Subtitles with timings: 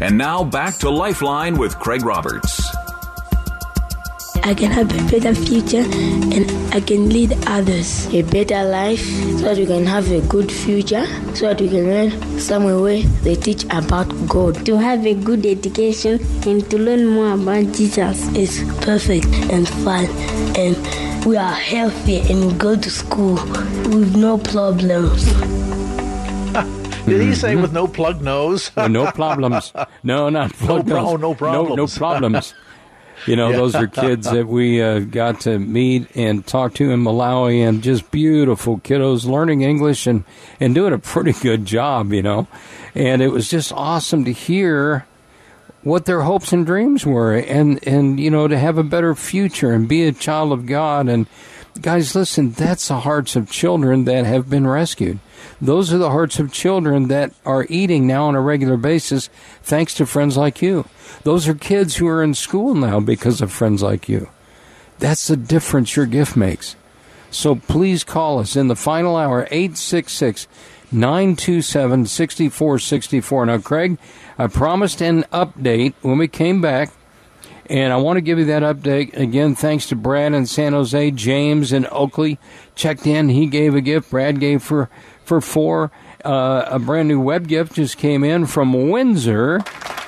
[0.00, 2.60] And now back to Lifeline with Craig Roberts.
[4.44, 5.84] I can have a better future
[6.34, 9.04] and I can lead others a better life
[9.38, 13.02] so that we can have a good future, so that we can learn somewhere where
[13.22, 14.66] they teach about God.
[14.66, 20.06] To have a good education and to learn more about Jesus is perfect and fun
[20.56, 20.76] and
[21.24, 25.22] we are healthy and go to school with no problems.
[27.06, 28.70] Did he say with no plug nose?
[28.76, 29.72] no, no problems.
[30.02, 31.20] No, not plug no, nose.
[31.20, 31.68] no problems.
[31.68, 32.54] No, no problems.
[33.26, 33.56] You know, yeah.
[33.56, 37.82] those are kids that we uh, got to meet and talk to in Malawi, and
[37.82, 40.24] just beautiful kiddos learning English and,
[40.58, 42.48] and doing a pretty good job, you know.
[42.94, 45.06] And it was just awesome to hear
[45.82, 49.72] what their hopes and dreams were, and, and you know, to have a better future
[49.72, 51.08] and be a child of God.
[51.08, 51.26] And
[51.80, 55.20] guys, listen, that's the hearts of children that have been rescued.
[55.60, 59.28] Those are the hearts of children that are eating now on a regular basis
[59.62, 60.86] thanks to friends like you.
[61.24, 64.28] Those are kids who are in school now because of friends like you.
[64.98, 66.76] That's the difference your gift makes.
[67.30, 70.46] So please call us in the final hour, 866
[70.92, 73.46] 927 6464.
[73.46, 73.98] Now, Craig,
[74.38, 76.92] I promised an update when we came back,
[77.66, 79.16] and I want to give you that update.
[79.16, 82.38] Again, thanks to Brad in San Jose, James in Oakley
[82.74, 83.30] checked in.
[83.30, 84.10] He gave a gift.
[84.10, 84.90] Brad gave for,
[85.24, 85.90] for four.
[86.24, 89.60] Uh, a brand new web gift just came in from Windsor.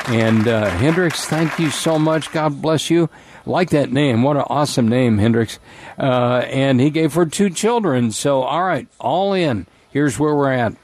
[0.07, 2.31] And uh, Hendricks, thank you so much.
[2.31, 3.09] God bless you.
[3.47, 4.23] Like that name.
[4.23, 5.58] What an awesome name, Hendricks.
[5.98, 8.11] Uh, and he gave her two children.
[8.11, 9.67] So, all right, all in.
[9.91, 10.75] Here's where we're at.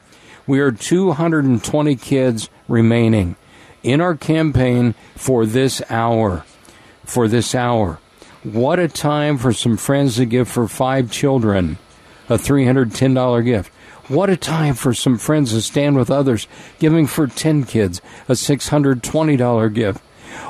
[0.47, 3.37] We are 220 kids remaining
[3.83, 6.45] in our campaign for this hour.
[7.05, 7.99] For this hour.
[8.43, 11.79] What a time for some friends to give for five children
[12.29, 13.73] a $310 gift.
[14.11, 16.49] What a time for some friends to stand with others,
[16.81, 20.01] giving for 10 kids a $620 gift.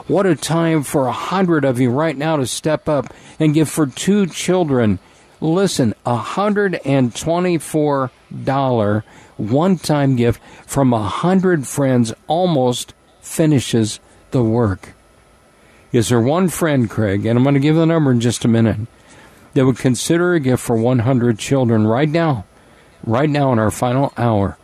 [0.07, 3.69] What a time for a hundred of you right now to step up and give
[3.69, 4.99] for two children.
[5.43, 9.03] Listen, a $124
[9.37, 14.01] one time gift from a hundred friends almost finishes
[14.31, 14.95] the work.
[15.93, 18.49] Is there one friend, Craig, and I'm going to give the number in just a
[18.49, 18.79] minute,
[19.53, 22.47] that would consider a gift for 100 children right now?
[23.05, 24.57] Right now in our final hour.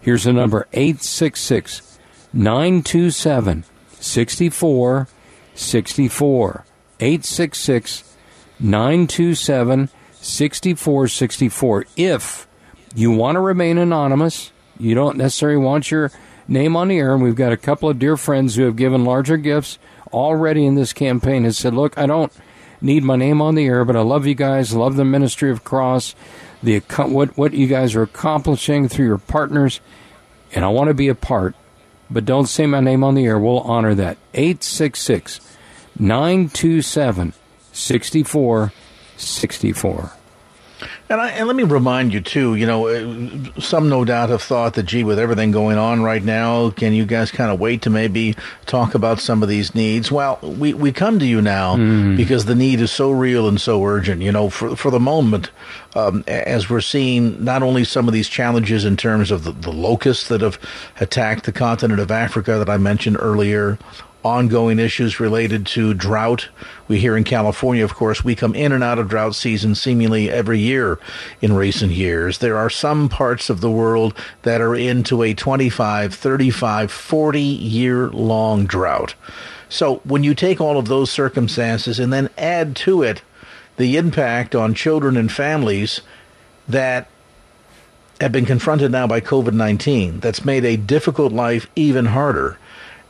[0.00, 1.98] Here's the number 866
[2.32, 3.64] 927
[3.94, 6.64] 6464.
[7.00, 8.16] 866
[8.60, 11.86] 927 6464.
[11.96, 12.46] If
[12.94, 16.10] you want to remain anonymous, you don't necessarily want your
[16.48, 19.04] name on the air, and we've got a couple of dear friends who have given
[19.04, 19.78] larger gifts
[20.12, 22.32] already in this campaign and said, Look, I don't
[22.80, 25.64] need my name on the air, but I love you guys, love the ministry of
[25.64, 26.14] Cross
[26.62, 29.80] the what what you guys are accomplishing through your partners,
[30.52, 31.54] and I want to be a part.
[32.10, 33.38] But don't say my name on the air.
[33.38, 34.18] We'll honor that.
[34.34, 35.40] 866
[35.98, 37.32] 927
[37.72, 40.12] 6464.
[41.12, 42.54] And, I, and let me remind you too.
[42.54, 46.24] You know, uh, some no doubt have thought that, gee, with everything going on right
[46.24, 48.34] now, can you guys kind of wait to maybe
[48.64, 50.10] talk about some of these needs?
[50.10, 52.16] Well, we, we come to you now mm.
[52.16, 54.22] because the need is so real and so urgent.
[54.22, 55.50] You know, for for the moment,
[55.94, 59.70] um, as we're seeing not only some of these challenges in terms of the, the
[59.70, 60.58] locusts that have
[60.98, 63.78] attacked the continent of Africa that I mentioned earlier
[64.24, 66.48] ongoing issues related to drought.
[66.88, 70.30] We hear in California, of course, we come in and out of drought season seemingly
[70.30, 70.98] every year
[71.40, 72.38] in recent years.
[72.38, 78.08] There are some parts of the world that are into a 25, 35, 40 year
[78.10, 79.14] long drought.
[79.68, 83.22] So when you take all of those circumstances and then add to it
[83.76, 86.02] the impact on children and families
[86.68, 87.08] that
[88.20, 92.58] have been confronted now by COVID 19, that's made a difficult life even harder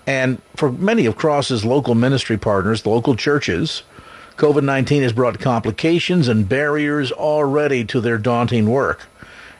[0.07, 3.83] and for many of Cross's local ministry partners, the local churches,
[4.37, 9.07] COVID 19 has brought complications and barriers already to their daunting work.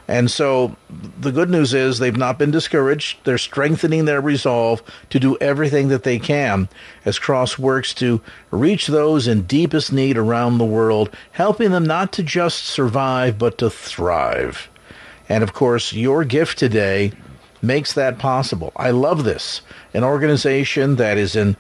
[0.09, 0.77] And so
[1.21, 3.19] the good news is they've not been discouraged.
[3.25, 6.69] They're strengthening their resolve to do everything that they can
[7.05, 12.13] as Cross works to reach those in deepest need around the world, helping them not
[12.15, 14.69] to just survive, but to thrive.
[15.29, 17.13] And of course, your gift today
[17.63, 18.73] makes that possible.
[18.77, 19.63] I love this.
[19.95, 21.57] An organization that is in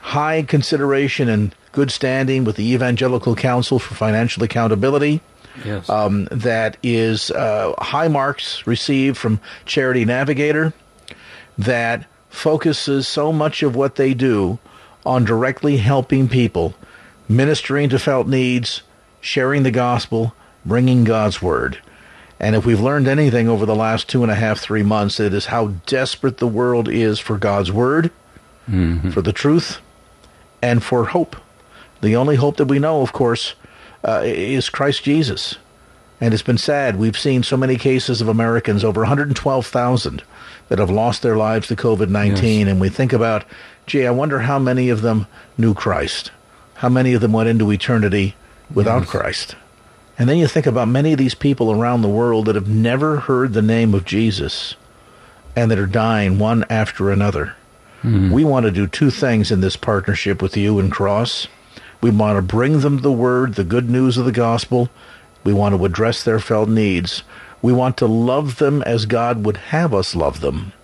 [0.00, 5.20] high consideration and good standing with the Evangelical Council for Financial Accountability.
[5.64, 5.88] Yes.
[5.88, 10.72] Um, that is uh, high marks received from Charity Navigator,
[11.58, 14.58] that focuses so much of what they do
[15.04, 16.74] on directly helping people,
[17.28, 18.82] ministering to felt needs,
[19.20, 20.34] sharing the gospel,
[20.64, 21.80] bringing God's word.
[22.40, 25.34] And if we've learned anything over the last two and a half, three months, it
[25.34, 28.10] is how desperate the world is for God's word,
[28.68, 29.10] mm-hmm.
[29.10, 29.78] for the truth,
[30.62, 31.36] and for hope.
[32.00, 33.54] The only hope that we know, of course,
[34.02, 35.56] uh, is Christ Jesus.
[36.18, 36.96] And it's been sad.
[36.96, 40.22] We've seen so many cases of Americans, over 112,000,
[40.68, 42.60] that have lost their lives to COVID 19.
[42.60, 42.68] Yes.
[42.70, 43.44] And we think about,
[43.86, 45.26] gee, I wonder how many of them
[45.58, 46.30] knew Christ.
[46.74, 48.34] How many of them went into eternity
[48.72, 49.10] without yes.
[49.10, 49.56] Christ?
[50.20, 53.20] And then you think about many of these people around the world that have never
[53.20, 54.74] heard the name of Jesus
[55.56, 57.56] and that are dying one after another.
[58.02, 58.30] Mm-hmm.
[58.30, 61.48] We want to do two things in this partnership with you and Cross.
[62.02, 64.90] We want to bring them the word, the good news of the gospel.
[65.42, 67.22] We want to address their felt needs.
[67.62, 70.74] We want to love them as God would have us love them,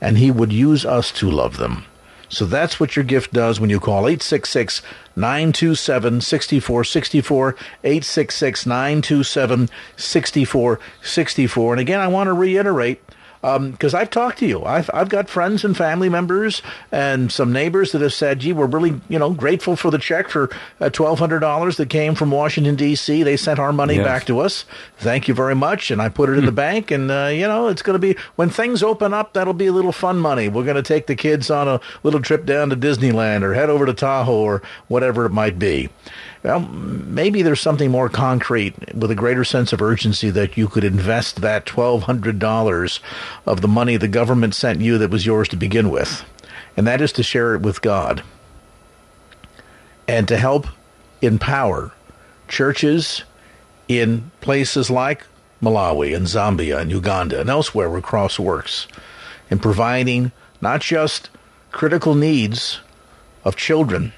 [0.00, 1.84] and He would use us to love them.
[2.30, 4.82] So that's what your gift does when you call 866
[5.16, 7.56] 927 6464.
[7.82, 11.72] 866 927 6464.
[11.72, 13.02] And again, I want to reiterate
[13.40, 14.64] because um, I've talked to you.
[14.64, 16.60] I've, I've got friends and family members
[16.92, 20.28] and some neighbors that have said, gee, we're really, you know, grateful for the check
[20.28, 20.50] for
[20.80, 23.22] uh, $1,200 that came from Washington, D.C.
[23.22, 24.04] They sent our money yes.
[24.04, 24.66] back to us.
[24.98, 25.90] Thank you very much.
[25.90, 26.56] And I put it in the hmm.
[26.56, 26.90] bank.
[26.90, 29.72] And, uh, you know, it's going to be, when things open up, that'll be a
[29.72, 30.48] little fun money.
[30.48, 33.70] We're going to take the kids on a little trip down to Disneyland or head
[33.70, 35.88] over to Tahoe or whatever it might be.
[36.42, 40.84] Well, maybe there's something more concrete with a greater sense of urgency that you could
[40.84, 43.00] invest that $1,200
[43.44, 46.24] of the money the government sent you that was yours to begin with,
[46.78, 48.22] and that is to share it with God
[50.08, 50.66] and to help
[51.20, 51.92] empower
[52.48, 53.22] churches
[53.86, 55.26] in places like
[55.62, 58.88] Malawi and Zambia and Uganda and elsewhere where Cross works
[59.50, 61.28] in providing not just
[61.70, 62.80] critical needs
[63.44, 64.12] of children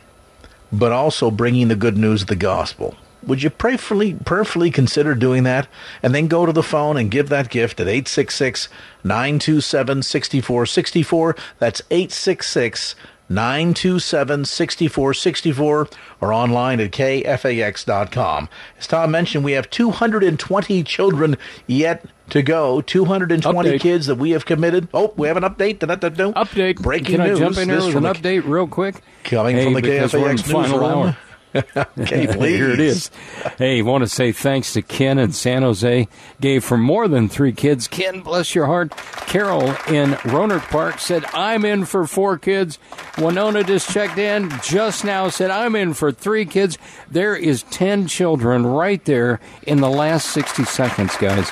[0.73, 2.97] but also bringing the good news of the gospel.
[3.25, 5.69] Would you prayerfully, prayerfully consider doing that?
[6.03, 8.69] And then go to the phone and give that gift at 866
[9.05, 11.37] 927 6464.
[11.61, 12.97] That's 866
[13.33, 15.89] 927 6464
[16.21, 18.49] or online at kfax.com.
[18.79, 21.37] As Tom mentioned, we have 220 children
[21.67, 22.81] yet to go.
[22.81, 23.81] 220 update.
[23.81, 24.89] kids that we have committed.
[24.95, 25.79] Oh, we have an update.
[25.81, 26.81] Update.
[26.81, 27.41] Breaking Can news.
[27.41, 28.97] I jump in here with an update real quick?
[29.25, 31.17] Coming hey, from the KFAX newsroom.
[31.77, 32.39] okay, please.
[32.57, 33.11] Here it is.
[33.59, 36.09] Hey, want to say thanks to Ken in San Jose.
[36.41, 37.87] Gave for more than three kids.
[37.87, 38.97] Ken, bless your heart.
[39.27, 42.79] Carol in Rohnert Park said, I'm in for four kids.
[43.19, 46.79] Winona just checked in just now, said, I'm in for three kids.
[47.11, 51.49] There is 10 children right there in the last 60 seconds, guys.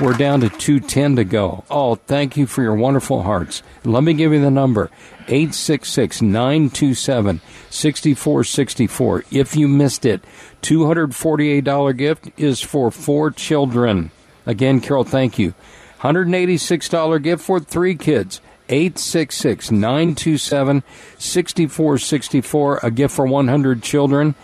[0.00, 1.64] We're down to 210 to go.
[1.70, 3.62] Oh, thank you for your wonderful hearts.
[3.84, 4.90] Let me give you the number
[5.28, 7.40] 866 927
[7.72, 9.24] 6464.
[9.30, 10.22] If you missed it,
[10.62, 14.10] $248 gift is for four children.
[14.46, 15.54] Again, Carol, thank you.
[16.00, 18.40] $186 gift for three kids.
[18.68, 20.82] 866 927
[21.18, 22.80] 6464.
[22.82, 24.34] A gift for 100 children.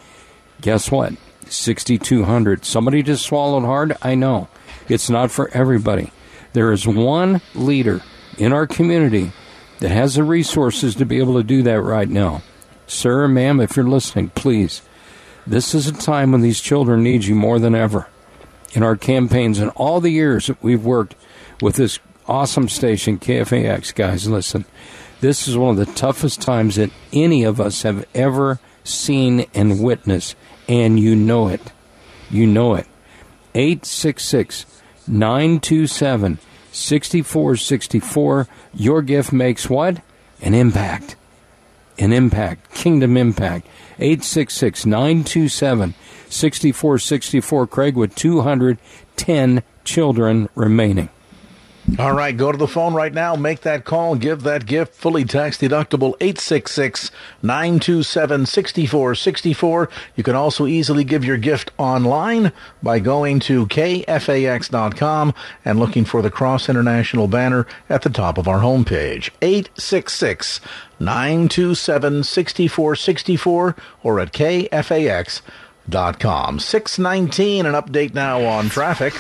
[0.61, 1.15] Guess what?
[1.49, 2.65] 6,200.
[2.65, 3.97] Somebody just swallowed hard?
[4.03, 4.49] I know.
[4.89, 6.13] It's not for everybody.
[6.53, 8.03] There is one leader
[8.37, 9.33] in our community
[9.81, 12.43] that has the resources to be able to do that right now.
[12.89, 14.83] Sir, ma'am, if you're listening, please.
[15.47, 18.09] This is a time when these children need you more than ever.
[18.73, 21.15] In our campaigns and all the years that we've worked
[21.61, 24.65] with this awesome station, KFAX, guys, listen.
[25.21, 29.83] This is one of the toughest times that any of us have ever seen and
[29.83, 30.35] witnessed,
[30.67, 31.73] and you know it.
[32.31, 32.87] You know it.
[33.55, 34.65] 866
[35.07, 36.39] 927
[36.73, 38.49] 6464.
[38.75, 40.01] Your gift makes what?
[40.41, 41.17] An impact.
[41.99, 42.73] An impact.
[42.75, 43.67] Kingdom impact.
[43.99, 45.95] 866 927
[46.29, 47.67] 6464.
[47.67, 51.09] Craig with 210 children remaining.
[51.97, 53.35] All right, go to the phone right now.
[53.35, 54.15] Make that call.
[54.15, 54.95] Give that gift.
[54.95, 57.11] Fully tax deductible 866
[57.43, 59.89] 927 6464.
[60.15, 62.53] You can also easily give your gift online
[62.83, 68.47] by going to kfax.com and looking for the Cross International banner at the top of
[68.47, 69.31] our homepage.
[69.43, 70.61] 866
[71.01, 75.41] 927 6464 or at kfax.com.
[76.61, 79.15] 619, an update now on traffic.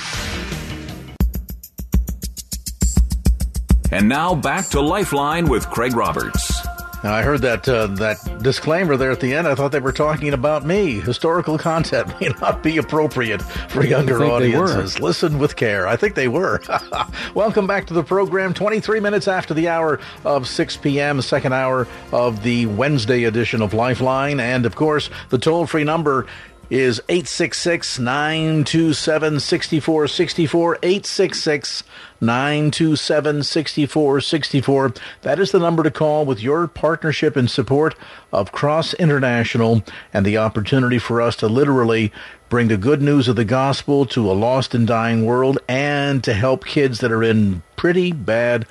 [3.91, 6.67] And now back to Lifeline with Craig Roberts.
[7.03, 9.47] Now, I heard that uh, that disclaimer there at the end.
[9.47, 11.01] I thought they were talking about me.
[11.01, 14.99] Historical content may not be appropriate for younger audiences.
[14.99, 15.87] Listen with care.
[15.87, 16.61] I think they were.
[17.35, 18.53] Welcome back to the program.
[18.53, 23.73] 23 minutes after the hour of 6 p.m., second hour of the Wednesday edition of
[23.73, 24.41] Lifeline.
[24.41, 26.27] And, of course, the toll free number
[26.71, 30.79] is 866 927 6464.
[30.83, 31.83] 866
[32.21, 34.95] 927 6464.
[35.23, 37.95] That is the number to call with your partnership and support
[38.33, 39.83] of Cross International
[40.13, 42.13] and the opportunity for us to literally
[42.49, 46.35] bring the good news of the gospel to a lost and dying world and to
[46.35, 48.67] help kids that are in pretty bad,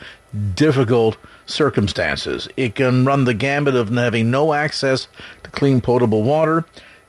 [0.56, 2.48] difficult circumstances.
[2.58, 5.08] It can run the gambit of having no access
[5.44, 6.66] to clean potable water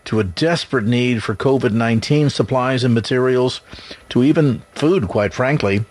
[0.08, 3.60] to a desperate need for COVID 19 supplies and materials,
[4.08, 5.84] to even food, quite frankly.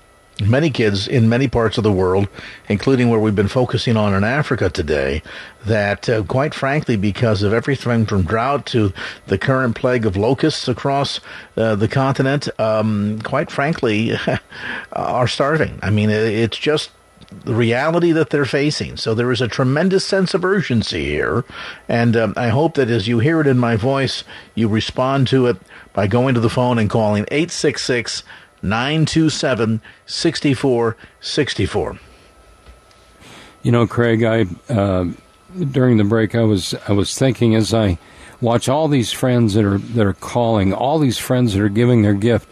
[0.44, 2.28] Many kids in many parts of the world,
[2.68, 5.22] including where we've been focusing on in Africa today,
[5.66, 8.92] that uh, quite frankly, because of everything from drought to
[9.28, 11.20] the current plague of locusts across
[11.56, 14.14] uh, the continent, um, quite frankly,
[14.94, 15.78] are starving.
[15.84, 16.90] I mean, it's just
[17.31, 18.98] the reality that they're facing.
[18.98, 21.43] So there is a tremendous sense of urgency here.
[21.89, 24.24] And um, I hope that as you hear it in my voice,
[24.55, 25.57] you respond to it
[25.93, 28.24] by going to the phone and calling 866
[28.62, 32.00] 927 6464.
[33.63, 35.05] You know, Craig, I uh,
[35.72, 37.98] during the break, I was I was thinking as I
[38.39, 42.01] watch all these friends that are that are calling, all these friends that are giving
[42.01, 42.48] their gift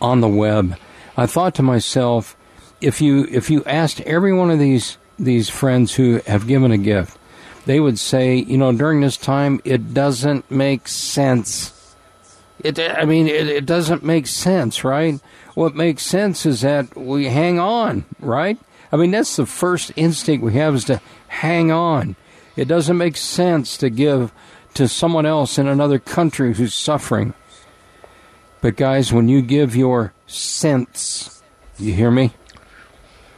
[0.00, 0.76] on the web.
[1.16, 2.35] I thought to myself,
[2.80, 6.78] if you if you asked every one of these these friends who have given a
[6.78, 7.18] gift,
[7.64, 11.72] they would say, you know, during this time, it doesn't make sense.
[12.60, 15.20] It, I mean, it, it doesn't make sense, right?
[15.54, 18.58] What makes sense is that we hang on, right?
[18.92, 22.16] I mean, that's the first instinct we have is to hang on.
[22.56, 24.32] It doesn't make sense to give
[24.74, 27.34] to someone else in another country who's suffering.
[28.60, 31.42] But guys, when you give your cents,
[31.78, 32.32] you hear me?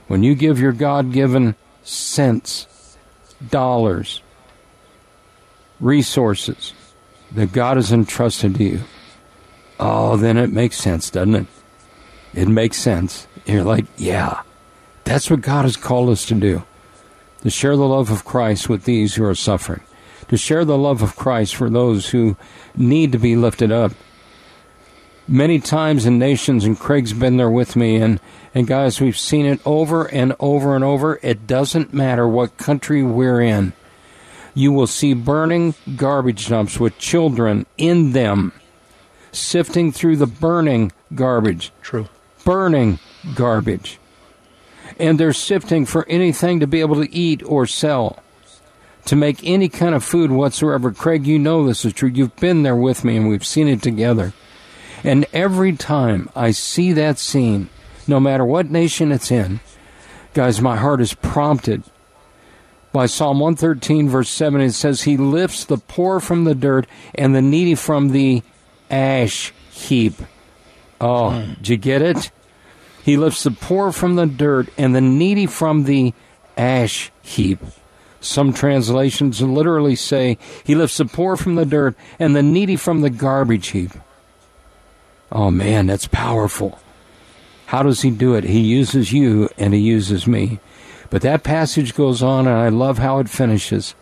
[0.08, 2.96] When you give your God given cents,
[3.50, 4.22] dollars,
[5.80, 6.72] resources
[7.32, 8.80] that God has entrusted to you,
[9.78, 11.46] oh, then it makes sense, doesn't it?
[12.34, 13.26] It makes sense.
[13.46, 14.42] You're like, yeah,
[15.04, 16.64] that's what God has called us to do
[17.42, 19.82] to share the love of Christ with these who are suffering,
[20.28, 22.36] to share the love of Christ for those who
[22.76, 23.92] need to be lifted up.
[25.26, 28.20] Many times in nations, and Craig's been there with me, and
[28.54, 31.18] and guys, we've seen it over and over and over.
[31.22, 33.72] It doesn't matter what country we're in.
[34.54, 38.52] You will see burning garbage dumps with children in them,
[39.30, 41.70] sifting through the burning garbage.
[41.82, 42.08] True.
[42.44, 42.98] Burning
[43.34, 43.98] garbage.
[44.98, 48.20] And they're sifting for anything to be able to eat or sell,
[49.04, 50.90] to make any kind of food whatsoever.
[50.90, 52.08] Craig, you know this is true.
[52.08, 54.32] You've been there with me and we've seen it together.
[55.04, 57.68] And every time I see that scene,
[58.08, 59.60] no matter what nation it's in.
[60.34, 61.82] Guys, my heart is prompted
[62.92, 64.60] by Psalm 113, verse 7.
[64.60, 68.42] It says, He lifts the poor from the dirt and the needy from the
[68.90, 70.14] ash heap.
[71.00, 71.56] Oh, mm.
[71.56, 72.30] did you get it?
[73.02, 76.12] He lifts the poor from the dirt and the needy from the
[76.56, 77.60] ash heap.
[78.20, 83.00] Some translations literally say, He lifts the poor from the dirt and the needy from
[83.00, 83.92] the garbage heap.
[85.30, 86.80] Oh man, that's powerful.
[87.68, 88.44] How does he do it?
[88.44, 90.58] He uses you and he uses me.
[91.10, 93.94] But that passage goes on, and I love how it finishes.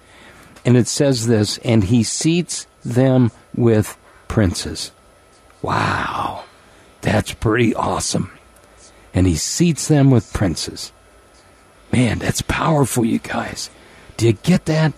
[0.64, 4.92] And it says this, and he seats them with princes.
[5.62, 6.44] Wow,
[7.00, 8.30] that's pretty awesome.
[9.12, 10.92] And he seats them with princes.
[11.92, 13.68] Man, that's powerful, you guys.
[14.16, 14.92] Do you get that?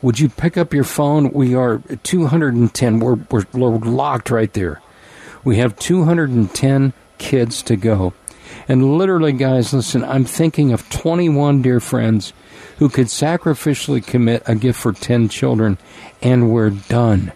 [0.00, 1.30] Would you pick up your phone?
[1.32, 3.00] We are 210.
[3.00, 4.80] We're, we're, we're locked right there.
[5.44, 8.14] We have 210 kids to go.
[8.66, 12.32] And literally, guys, listen, I'm thinking of 21 dear friends
[12.78, 15.78] who could sacrificially commit a gift for 10 children,
[16.22, 17.32] and we're done.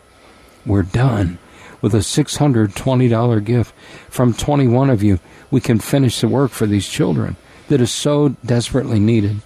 [0.65, 1.39] We're done.
[1.81, 3.75] With a $620 gift
[4.09, 5.19] from 21 of you,
[5.51, 7.37] we can finish the work for these children
[7.69, 9.43] that is so desperately needed.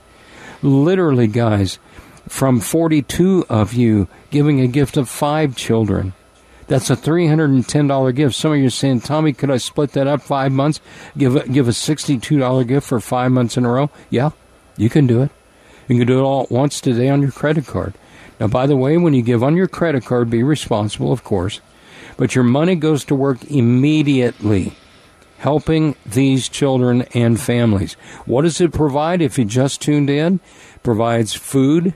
[0.62, 1.78] Literally, guys,
[2.28, 6.12] from 42 of you giving a gift of five children,
[6.66, 8.34] that's a three hundred and ten dollar gift.
[8.34, 10.80] Some of you are saying, Tommy, could I split that up five months?
[11.16, 13.90] Give a, give a sixty two dollar gift for five months in a row?
[14.10, 14.30] Yeah,
[14.76, 15.30] you can do it.
[15.88, 17.94] You can do it all at once today on your credit card.
[18.40, 21.60] Now, by the way, when you give on your credit card, be responsible, of course,
[22.16, 24.74] but your money goes to work immediately.
[25.38, 27.94] helping these children and families.
[28.24, 30.40] What does it provide if you just tuned in?
[30.82, 31.94] Provides food,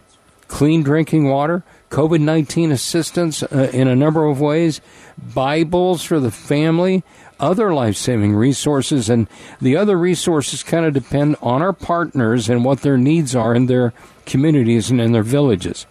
[0.49, 4.81] clean drinking water, COVID 19 assistance uh, in a number of ways,
[5.19, 7.03] Bibles for the family,
[7.41, 9.27] other life saving resources, and
[9.61, 13.67] the other resources kind of depend on our partners and what their needs are in
[13.67, 13.93] their
[14.25, 15.87] communities and in their villages.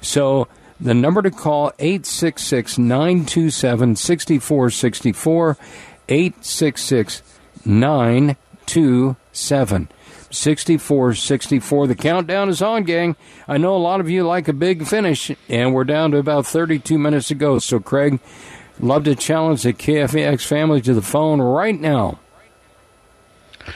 [0.00, 0.46] So
[0.80, 5.56] the number to call 866 927 6464
[6.08, 7.22] 866
[7.64, 9.88] 927
[10.30, 11.86] 6464.
[11.86, 13.16] The countdown is on, gang.
[13.48, 16.46] I know a lot of you like a big finish, and we're down to about
[16.46, 17.58] 32 minutes to go.
[17.58, 18.20] So, Craig,
[18.78, 22.18] love to challenge the KFAX family to the phone right now.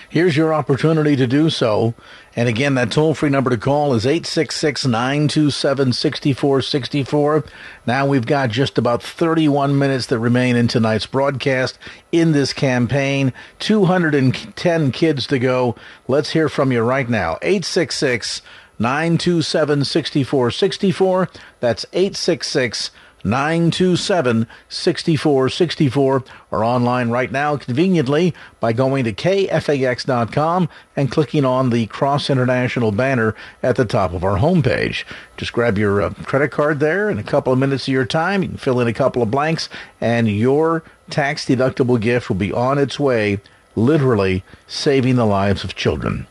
[0.08, 1.94] Here's your opportunity to do so.
[2.36, 7.44] And again, that toll free number to call is 866 927 6464.
[7.86, 11.78] Now we've got just about 31 minutes that remain in tonight's broadcast
[12.10, 13.32] in this campaign.
[13.60, 15.76] 210 kids to go.
[16.08, 17.38] Let's hear from you right now.
[17.42, 18.42] 866
[18.80, 21.28] 927 6464.
[21.60, 22.90] That's 866
[23.24, 31.86] 927 6464 or online right now conveniently by going to kfax.com and clicking on the
[31.86, 35.04] Cross International banner at the top of our homepage.
[35.38, 38.42] Just grab your uh, credit card there in a couple of minutes of your time.
[38.42, 42.52] You can fill in a couple of blanks and your tax deductible gift will be
[42.52, 43.40] on its way,
[43.74, 46.26] literally saving the lives of children.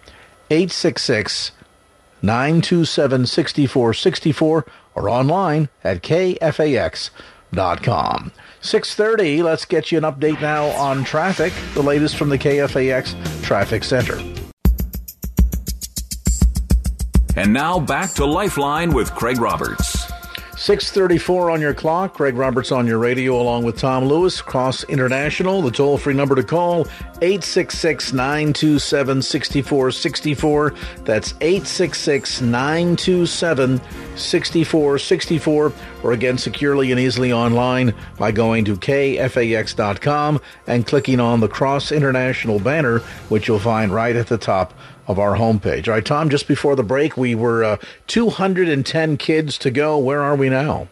[0.52, 1.52] 866
[2.22, 7.12] 927 6464 or online at kfax.com.
[8.62, 13.84] 6:30, let's get you an update now on traffic, the latest from the KFAX Traffic
[13.84, 14.20] Center.
[17.36, 19.93] And now back to Lifeline with Craig Roberts.
[20.64, 22.14] 634 on your clock.
[22.14, 24.42] Craig Roberts on your radio along with Tom Lewis.
[24.42, 25.62] Cross International.
[25.62, 26.88] The toll free number to call
[27.22, 30.74] 866 927 6464.
[31.04, 33.82] That's 866 927
[34.16, 35.74] 6464.
[36.02, 41.92] Or again, securely and easily online by going to kfax.com and clicking on the Cross
[41.92, 44.74] International banner, which you'll find right at the top
[45.08, 45.88] of our homepage.
[45.88, 49.98] All right, Tom, just before the break, we were uh, 210 kids to go.
[49.98, 50.88] Where are we now?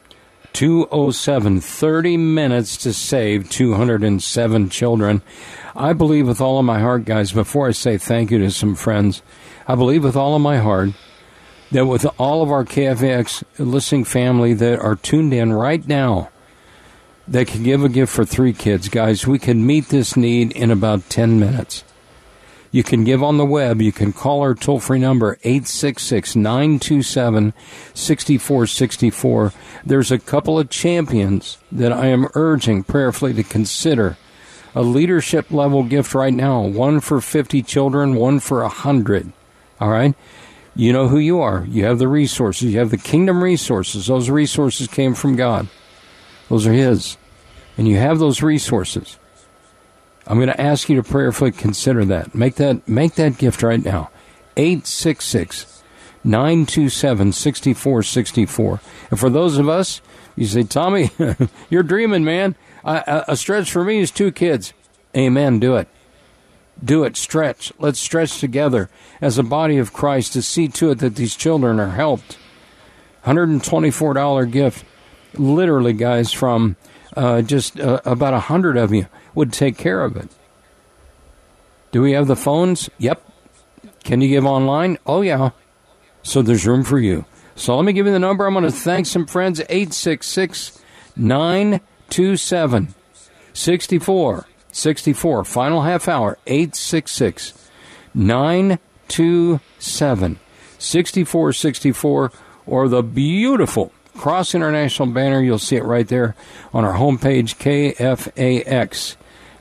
[0.54, 5.21] 207, 30 minutes to save 207 children.
[5.76, 8.76] I believe with all of my heart, guys, before I say thank you to some
[8.76, 9.21] friends,
[9.67, 10.89] I believe with all of my heart
[11.71, 16.30] that with all of our KFAX listening family that are tuned in right now,
[17.28, 20.69] that can give a gift for three kids, guys, we can meet this need in
[20.69, 21.86] about 10 minutes.
[22.72, 23.82] You can give on the web.
[23.82, 27.54] You can call our toll free number, 866 927
[27.94, 29.54] 6464.
[29.86, 34.18] There's a couple of champions that I am urging prayerfully to consider
[34.74, 39.34] a leadership level gift right now one for 50 children, one for 100.
[39.82, 40.16] All right?
[40.74, 41.66] You know who you are.
[41.66, 42.72] You have the resources.
[42.72, 44.08] You have the kingdom resources.
[44.08, 45.68] Those resources came from God,
[46.48, 47.18] those are His.
[47.78, 49.18] And you have those resources.
[50.32, 52.34] I'm going to ask you to prayerfully consider that.
[52.34, 54.12] Make that make that gift right now.
[54.56, 55.84] 866
[56.24, 58.82] 927 6464.
[59.10, 60.02] And for those of us,
[60.38, 61.12] you say, Tommy,
[61.70, 62.56] you're dreaming, man.
[62.86, 64.72] a stretch for me is two kids.
[65.17, 65.60] Amen.
[65.60, 65.89] Do it.
[66.82, 67.17] Do it.
[67.17, 67.74] Stretch.
[67.78, 68.89] Let's stretch together
[69.20, 72.38] as a body of Christ to see to it that these children are helped.
[73.26, 74.86] $124 gift.
[75.34, 76.78] Literally, guys, from
[77.17, 80.30] uh, just uh, about a hundred of you would take care of it.
[81.91, 82.89] Do we have the phones?
[82.98, 83.24] Yep.
[84.04, 84.98] Can you give online?
[85.06, 85.52] Oh, yeah.
[86.24, 87.26] So there's room for you.
[87.56, 88.46] So let me give you the number.
[88.46, 89.60] I'm going to thank some friends.
[89.62, 90.80] 866
[91.15, 92.94] 927
[93.54, 95.44] 64 64.
[95.44, 96.38] Final half hour.
[96.48, 97.54] 866
[98.13, 100.39] 927
[100.80, 102.32] 6464
[102.65, 105.41] or the beautiful Cross International banner.
[105.41, 106.36] You'll see it right there
[106.74, 107.58] on our homepage,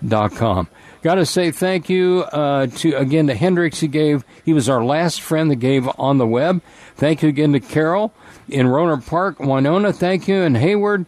[0.02, 0.68] kfax.com.
[1.02, 3.80] Got to say thank you uh, to again to Hendrix.
[3.80, 4.24] He gave.
[4.44, 6.60] He was our last friend that gave on the web.
[6.96, 8.12] Thank you again to Carol
[8.48, 9.92] in Rohnert Park, Winona.
[9.92, 11.06] Thank you and Hayward.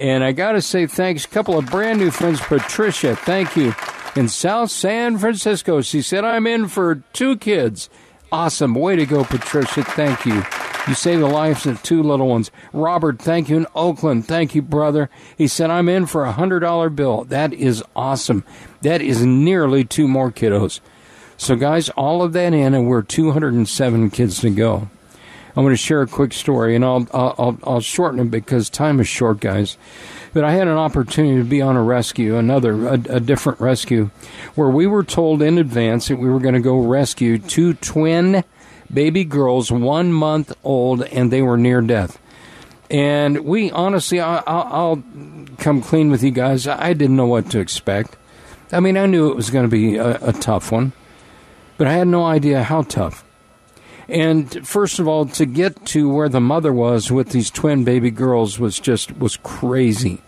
[0.00, 1.24] And I got to say thanks.
[1.24, 3.14] A couple of brand new friends, Patricia.
[3.14, 3.74] Thank you
[4.16, 5.82] in South San Francisco.
[5.82, 7.90] She said I'm in for two kids.
[8.34, 8.74] Awesome.
[8.74, 9.84] Way to go, Patricia.
[9.84, 10.42] Thank you.
[10.88, 12.50] You saved the lives of two little ones.
[12.72, 14.26] Robert, thank you in Oakland.
[14.26, 15.08] Thank you, brother.
[15.38, 17.22] He said, I'm in for a $100 bill.
[17.26, 18.42] That is awesome.
[18.82, 20.80] That is nearly two more kiddos.
[21.36, 24.88] So, guys, all of that in, and we're 207 kids to go.
[25.54, 28.98] I'm going to share a quick story, and I'll, I'll, I'll shorten it because time
[28.98, 29.78] is short, guys.
[30.34, 34.10] But I had an opportunity to be on a rescue, another, a, a different rescue,
[34.56, 38.42] where we were told in advance that we were going to go rescue two twin
[38.92, 42.18] baby girls, one month old, and they were near death.
[42.90, 45.02] And we honestly, I, will
[45.58, 46.66] come clean with you guys.
[46.66, 48.16] I didn't know what to expect.
[48.72, 50.92] I mean, I knew it was going to be a, a tough one,
[51.78, 53.23] but I had no idea how tough.
[54.08, 58.10] And first of all, to get to where the mother was with these twin baby
[58.10, 60.22] girls was just was crazy.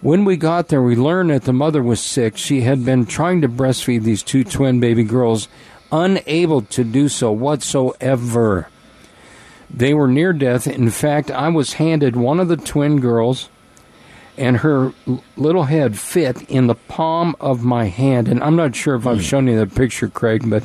[0.00, 2.36] When we got there, we learned that the mother was sick.
[2.36, 5.48] She had been trying to breastfeed these two twin baby girls,
[5.90, 8.68] unable to do so whatsoever.
[9.68, 10.66] They were near death.
[10.66, 13.48] In fact, I was handed one of the twin girls,
[14.38, 14.92] and her
[15.36, 18.28] little head fit in the palm of my hand.
[18.28, 19.22] And I'm not sure if I've hmm.
[19.22, 20.62] shown you the picture, Craig, but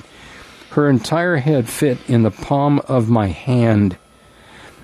[0.72, 3.98] her entire head fit in the palm of my hand.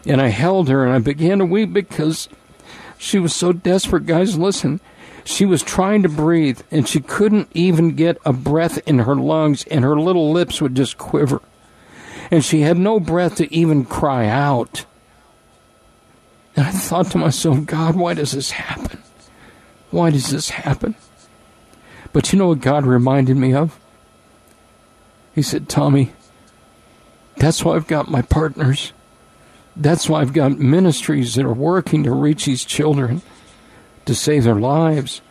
[0.06, 2.28] And I held her and I began to weep because
[2.98, 4.06] she was so desperate.
[4.06, 4.82] Guys, listen.
[5.24, 9.66] She was trying to breathe and she couldn't even get a breath in her lungs
[9.66, 11.42] and her little lips would just quiver.
[12.32, 14.86] And she had no breath to even cry out.
[16.56, 19.02] And I thought to myself, God, why does this happen?
[19.92, 20.96] Why does this happen?
[22.12, 23.80] But you know what God reminded me of?
[25.38, 26.14] He said, Tommy,
[27.36, 28.92] that's why I've got my partners.
[29.76, 33.22] That's why I've got ministries that are working to reach these children
[34.08, 35.22] to save their lives.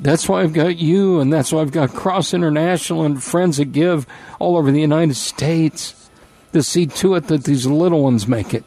[0.00, 3.66] That's why I've got you, and that's why I've got Cross International and Friends that
[3.66, 4.08] Give
[4.40, 6.10] all over the United States
[6.52, 8.64] to see to it that these little ones make it.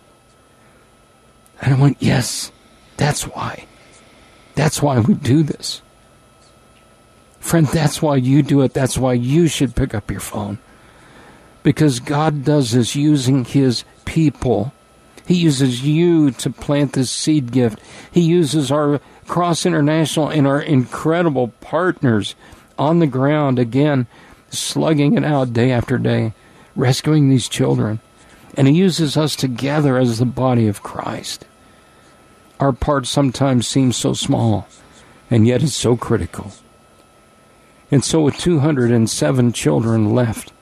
[1.59, 2.53] And I went, Yes,
[2.95, 3.65] that's why.
[4.55, 5.81] That's why we do this.
[7.41, 8.73] Friend, that's why you do it.
[8.73, 10.59] That's why you should pick up your phone
[11.67, 14.71] because God does this using His people.
[15.25, 17.79] He uses you to plant this seed gift.
[18.09, 22.35] He uses our Cross International and our incredible partners
[22.79, 24.07] on the ground, again,
[24.49, 26.31] slugging it out day after day,
[26.73, 27.99] rescuing these children.
[28.55, 31.45] And He uses us together as the body of Christ.
[32.61, 34.69] Our part sometimes seems so small,
[35.29, 36.53] and yet it's so critical.
[37.91, 40.53] And so, with 207 children left,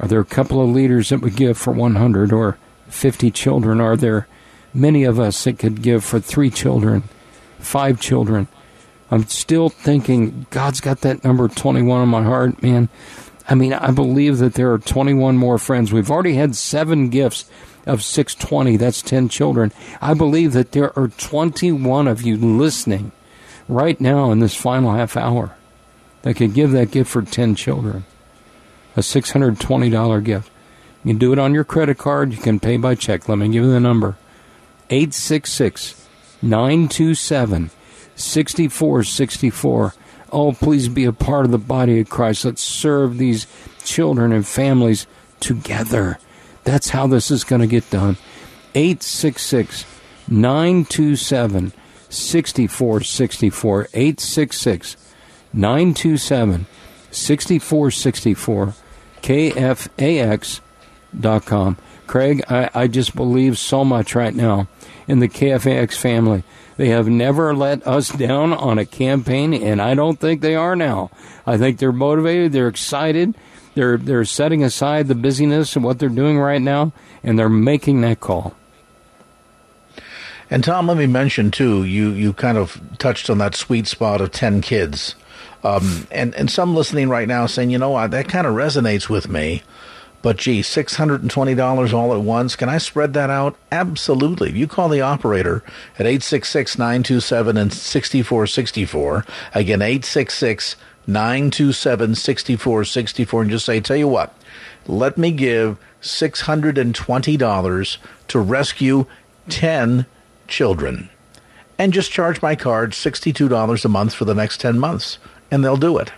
[0.00, 3.80] are there a couple of leaders that would give for 100 or 50 children?
[3.80, 4.26] Are there
[4.72, 7.04] many of us that could give for three children,
[7.58, 8.48] five children?
[9.10, 12.88] I'm still thinking God's got that number 21 on my heart, man.
[13.48, 15.92] I mean, I believe that there are 21 more friends.
[15.92, 17.48] We've already had seven gifts
[17.86, 18.76] of 620.
[18.78, 19.72] That's 10 children.
[20.00, 23.12] I believe that there are 21 of you listening
[23.68, 25.54] right now in this final half hour
[26.22, 28.04] that could give that gift for 10 children
[28.96, 30.50] a $620 gift.
[31.04, 32.32] You can do it on your credit card.
[32.32, 33.28] You can pay by check.
[33.28, 34.16] Let me give you the number
[34.90, 36.08] 866
[36.42, 37.70] 927
[38.16, 39.94] 6464.
[40.32, 42.44] Oh, please be a part of the body of Christ.
[42.44, 43.46] Let's serve these
[43.84, 45.06] children and families
[45.40, 46.18] together.
[46.64, 48.16] That's how this is going to get done.
[48.74, 49.84] 866
[50.28, 51.72] 927
[52.08, 53.88] 6464.
[53.92, 54.96] 866
[55.52, 56.66] 927
[57.10, 58.74] 6464
[59.24, 60.60] kfax.com.
[62.06, 64.68] Craig, I, I just believe so much right now
[65.08, 66.44] in the KFAX family.
[66.76, 70.76] They have never let us down on a campaign, and I don't think they are
[70.76, 71.10] now.
[71.46, 73.34] I think they're motivated, they're excited,
[73.74, 78.02] they're they're setting aside the busyness of what they're doing right now, and they're making
[78.02, 78.54] that call.
[80.50, 84.20] And Tom, let me mention too, you you kind of touched on that sweet spot
[84.20, 85.14] of ten kids.
[85.64, 89.08] Um, and, and some listening right now saying, you know what, that kind of resonates
[89.08, 89.62] with me.
[90.20, 92.56] But gee, $620 all at once.
[92.56, 93.56] Can I spread that out?
[93.72, 94.52] Absolutely.
[94.52, 95.62] You call the operator
[95.98, 99.24] at 866 927 and 6464,
[99.54, 104.34] again, 866 927 6464, and just say, tell you what,
[104.86, 107.96] let me give $620
[108.28, 109.06] to rescue
[109.50, 110.06] 10
[110.48, 111.10] children.
[111.76, 115.18] And just charge my card $62 a month for the next 10 months
[115.54, 116.12] and they'll do it.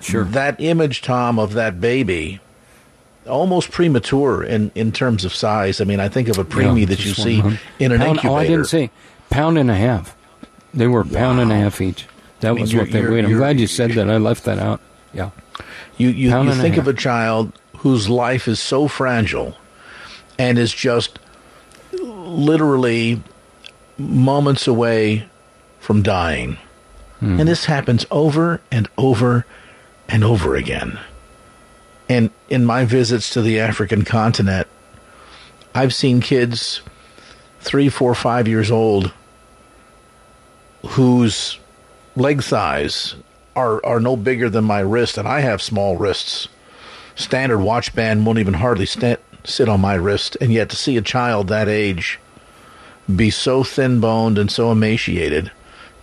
[0.00, 0.22] Sure.
[0.22, 2.38] That image, Tom, of that baby,
[3.26, 5.80] almost premature in, in terms of size.
[5.80, 7.40] I mean, I think of a preemie yeah, that you see
[7.80, 8.28] in an pound, incubator.
[8.28, 8.90] Oh, I didn't say
[9.30, 10.16] pound and a half.
[10.72, 11.12] They were wow.
[11.12, 12.06] pound and a half each.
[12.38, 13.24] That I mean, was what they weighed.
[13.24, 14.08] I'm glad you said that.
[14.08, 14.80] I left that out.
[15.12, 15.30] Yeah.
[15.98, 19.56] You you, you think of a child whose life is so fragile
[20.38, 21.18] and is just
[21.92, 23.20] literally
[23.98, 25.28] moments away
[25.80, 26.58] from dying.
[27.22, 27.38] Hmm.
[27.38, 29.46] And this happens over and over
[30.08, 30.98] and over again.
[32.08, 34.66] And in my visits to the African continent,
[35.72, 36.82] I've seen kids
[37.60, 39.12] three, four, five years old
[40.84, 41.60] whose
[42.16, 43.14] leg thighs
[43.54, 46.48] are, are no bigger than my wrist, and I have small wrists.
[47.14, 50.96] Standard watch band won't even hardly st- sit on my wrist, and yet to see
[50.96, 52.18] a child that age
[53.14, 55.52] be so thin boned and so emaciated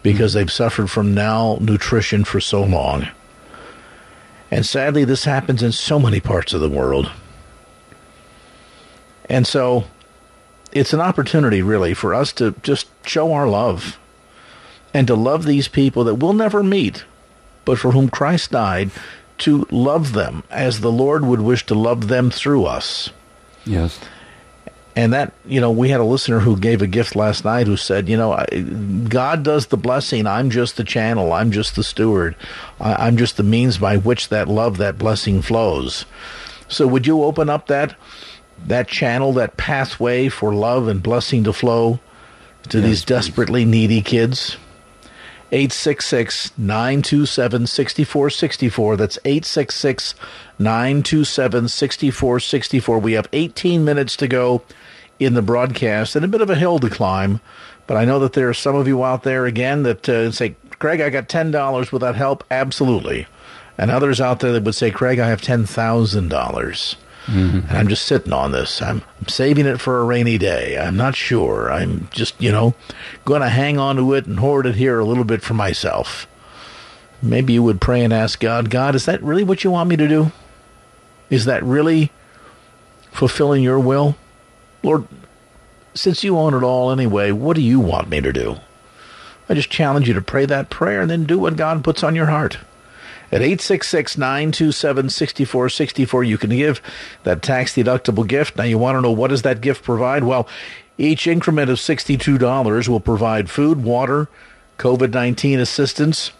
[0.01, 3.07] because they've suffered from malnutrition for so long.
[4.51, 7.11] And sadly, this happens in so many parts of the world.
[9.29, 9.85] And so
[10.71, 13.99] it's an opportunity, really, for us to just show our love
[14.93, 17.05] and to love these people that we'll never meet,
[17.65, 18.89] but for whom Christ died,
[19.39, 23.11] to love them as the Lord would wish to love them through us.
[23.65, 23.99] Yes.
[24.99, 27.77] And that, you know, we had a listener who gave a gift last night who
[27.77, 28.45] said, you know,
[29.07, 30.27] God does the blessing.
[30.27, 31.31] I'm just the channel.
[31.31, 32.35] I'm just the steward.
[32.81, 36.05] I'm just the means by which that love, that blessing flows.
[36.67, 37.95] So would you open up that
[38.67, 42.01] that channel, that pathway for love and blessing to flow
[42.67, 43.71] to yes, these desperately please.
[43.71, 44.57] needy kids?
[45.53, 48.97] 866 927 6464.
[48.97, 50.13] That's 866
[50.59, 52.99] 927 6464.
[52.99, 54.61] We have 18 minutes to go
[55.19, 57.41] in the broadcast and a bit of a hill to climb.
[57.87, 60.55] But I know that there are some of you out there again that uh, say,
[60.77, 61.91] Craig, I got $10.
[61.91, 62.43] without help?
[62.49, 63.27] Absolutely.
[63.77, 66.95] And others out there that would say, Craig, I have $10,000.
[67.25, 67.67] Mm-hmm.
[67.67, 68.81] And I'm just sitting on this.
[68.81, 70.77] I'm, I'm saving it for a rainy day.
[70.77, 71.71] I'm not sure.
[71.71, 72.73] I'm just, you know,
[73.25, 76.27] going to hang on to it and hoard it here a little bit for myself.
[77.21, 79.97] Maybe you would pray and ask God, God, is that really what you want me
[79.97, 80.31] to do?
[81.29, 82.11] Is that really
[83.11, 84.15] fulfilling your will?
[84.83, 85.07] Lord,
[85.93, 88.57] since you own it all anyway, what do you want me to do?
[89.49, 92.15] I just challenge you to pray that prayer and then do what God puts on
[92.15, 92.59] your heart.
[93.31, 96.81] At 866 927 6464, you can give
[97.23, 98.57] that tax deductible gift.
[98.57, 100.23] Now, you want to know what does that gift provide?
[100.23, 100.47] Well,
[100.97, 104.27] each increment of $62 will provide food, water,
[104.77, 106.31] COVID 19 assistance,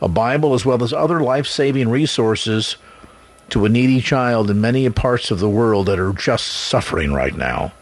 [0.00, 2.76] a Bible, as well as other life saving resources
[3.52, 7.36] to a needy child in many parts of the world that are just suffering right
[7.36, 7.72] now.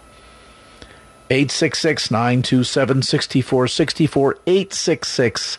[1.31, 4.39] 866 927 6464.
[4.47, 5.59] 866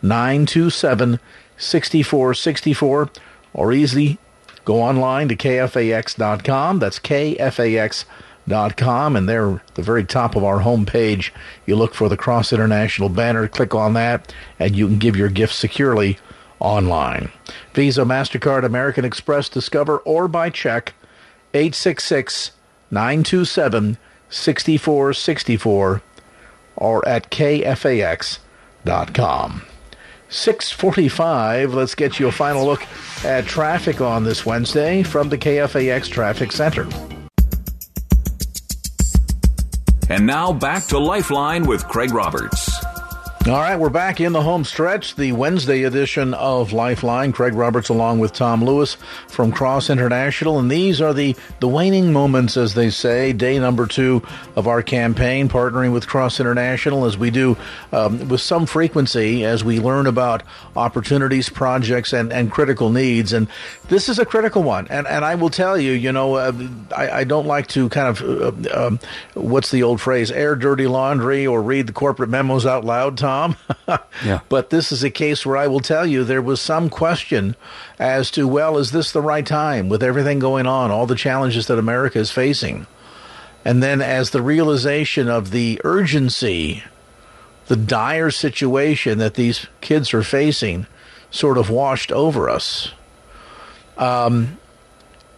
[0.00, 1.20] 927
[1.58, 3.10] 6464.
[3.54, 4.18] Or easily
[4.64, 6.78] go online to kfax.com.
[6.78, 8.06] That's kfax.com.
[9.16, 11.30] And there, the very top of our homepage,
[11.66, 15.28] you look for the Cross International banner, click on that, and you can give your
[15.28, 16.18] gift securely
[16.62, 17.30] online.
[17.74, 20.94] Visa, MasterCard, American Express, Discover, or by check,
[21.52, 22.52] 866
[22.90, 23.98] 927
[24.30, 26.02] 6464
[26.76, 28.42] or at kfax.com.
[30.28, 32.86] 645, let's get you a final look
[33.24, 36.88] at traffic on this Wednesday from the KFAX Traffic Center.
[40.08, 42.71] And now back to Lifeline with Craig Roberts.
[43.44, 47.32] All right, we're back in the home stretch, the Wednesday edition of Lifeline.
[47.32, 50.60] Craig Roberts along with Tom Lewis from Cross International.
[50.60, 54.22] And these are the, the waning moments, as they say, day number two
[54.54, 57.56] of our campaign, partnering with Cross International as we do
[57.90, 60.44] um, with some frequency as we learn about
[60.76, 63.32] opportunities, projects, and, and critical needs.
[63.32, 63.48] And
[63.88, 64.86] this is a critical one.
[64.86, 66.52] And, and I will tell you, you know, uh,
[66.96, 69.00] I, I, don't like to kind of, uh, um,
[69.34, 73.31] what's the old phrase, air dirty laundry or read the corporate memos out loud, Tom.
[73.32, 73.56] Tom.
[74.24, 74.40] yeah.
[74.48, 77.56] But this is a case where I will tell you there was some question
[77.98, 81.66] as to, well, is this the right time with everything going on, all the challenges
[81.66, 82.86] that America is facing?
[83.64, 86.82] And then as the realization of the urgency,
[87.68, 90.86] the dire situation that these kids are facing
[91.30, 92.92] sort of washed over us,
[93.96, 94.58] um,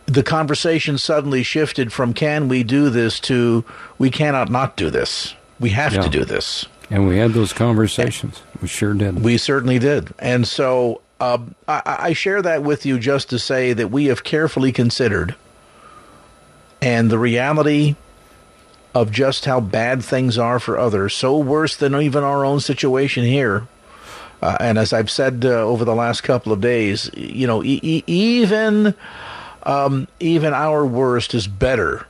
[0.07, 3.65] the conversation suddenly shifted from can we do this to
[3.99, 5.35] we cannot not do this.
[5.61, 6.03] We have yeah.
[6.03, 6.67] to do this.
[6.95, 8.41] And we had those conversations.
[8.63, 9.25] We sure did.
[9.25, 10.15] We certainly did.
[10.21, 14.23] And so uh, I, I share that with you just to say that we have
[14.23, 15.35] carefully considered
[16.81, 17.97] and the reality
[18.95, 23.25] of just how bad things are for others, so worse than even our own situation
[23.25, 23.67] here.
[24.41, 28.05] Uh, and as I've said uh, over the last couple of days, you know, e-
[28.07, 28.95] even
[29.65, 32.07] um, even our worst is better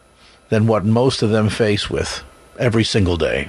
[0.51, 2.23] than what most of them face with
[2.59, 3.49] every single day.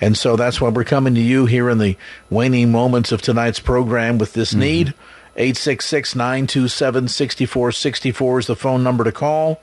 [0.00, 1.96] And so that's why we're coming to you here in the
[2.30, 4.60] waning moments of tonight's program with this mm-hmm.
[4.60, 4.94] need.
[5.36, 9.60] 866 927 6464 is the phone number to call.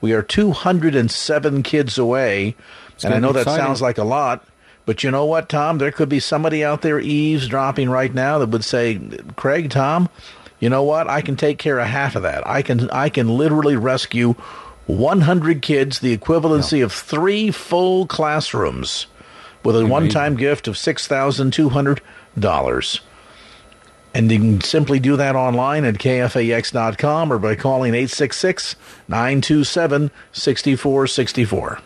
[0.00, 2.54] We are 207 kids away.
[2.94, 4.46] It's and I know that sounds like a lot,
[4.84, 5.78] but you know what, Tom?
[5.78, 9.00] There could be somebody out there eavesdropping right now that would say,
[9.34, 10.08] Craig, Tom,
[10.60, 11.08] you know what?
[11.08, 12.46] I can take care of half of that.
[12.46, 14.34] I can I can literally rescue
[14.86, 19.06] 100 kids, the equivalency of three full classrooms,
[19.66, 23.00] with a one time gift of $6,200.
[24.14, 28.76] And you can simply do that online at kfax.com or by calling 866
[29.08, 31.80] 927 6464.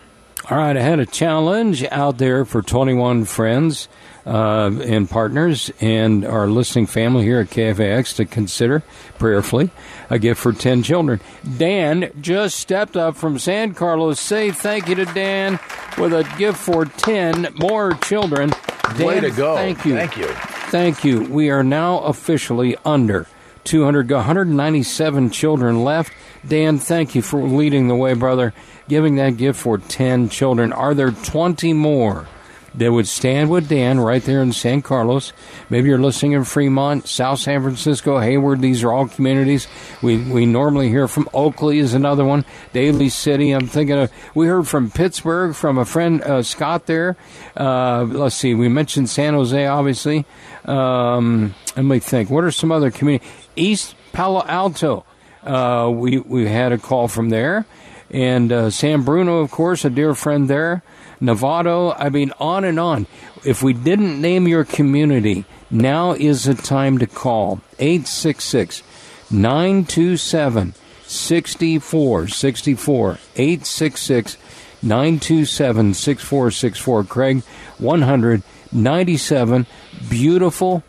[0.51, 3.89] All right, I had a challenge out there for 21 friends
[4.27, 8.83] uh, and partners and our listening family here at KFAX to consider
[9.19, 9.71] prayerfully
[10.09, 11.21] a gift for 10 children.
[11.57, 14.21] Dan just stepped up from San Carlos.
[14.21, 15.59] Say thank you to Dan
[15.99, 18.53] with a gift for 10 more children.
[18.97, 19.57] Dan, Way to go.
[19.57, 19.95] Thank you.
[19.95, 20.27] Thank you.
[20.27, 21.25] Thank you.
[21.25, 23.27] We are now officially under
[23.65, 26.13] 200, 197 children left.
[26.47, 28.55] Dan, thank you for leading the way, brother,
[28.89, 30.73] giving that gift for 10 children.
[30.73, 32.27] Are there 20 more?
[32.73, 35.33] That would stand with Dan right there in San Carlos.
[35.71, 38.61] Maybe you're listening in Fremont, South San Francisco, Hayward.
[38.61, 39.67] These are all communities.
[40.03, 42.45] We we normally hear from Oakley is another one.
[42.73, 43.51] Daly City.
[43.51, 44.13] I'm thinking of.
[44.37, 47.17] We heard from Pittsburg from a friend uh, Scott there.
[47.57, 48.55] Uh, let's see.
[48.55, 50.25] We mentioned San Jose, obviously.
[50.65, 52.31] Um, let me think.
[52.31, 53.29] What are some other communities?
[53.57, 55.05] East Palo Alto.
[55.43, 57.67] Uh, we we had a call from there,
[58.11, 60.83] and uh, San Bruno, of course, a dear friend there.
[61.21, 63.07] Novato, I mean, on and on.
[63.45, 68.83] If we didn't name your community, now is the time to call 866
[69.31, 73.19] 927 6464.
[73.37, 74.37] 866
[74.83, 77.05] 927 6464.
[77.05, 77.43] Craig,
[77.79, 79.67] 197
[80.09, 80.83] beautiful,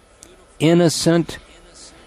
[0.59, 1.37] innocent,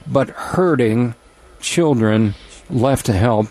[0.06, 1.14] but hurting
[1.60, 2.34] children
[2.70, 3.48] left to help.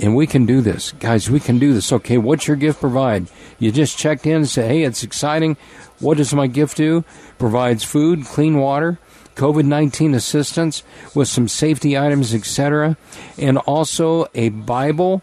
[0.00, 0.92] And we can do this.
[0.92, 1.92] Guys, we can do this.
[1.92, 3.26] Okay, what's your gift provide?
[3.58, 5.58] You just checked in and say, hey, it's exciting.
[5.98, 7.04] What does my gift do?
[7.38, 8.98] Provides food, clean water,
[9.36, 10.82] COVID 19 assistance
[11.14, 12.96] with some safety items, etc.,
[13.36, 15.22] and also a Bible,